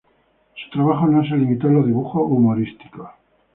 Su 0.55 0.69
trabajo 0.71 1.05
no 1.05 1.21
se 1.23 1.35
limitó 1.37 1.67
a 1.67 1.71
los 1.73 1.85
dibujos 1.85 2.23
humorísticos. 2.25 3.07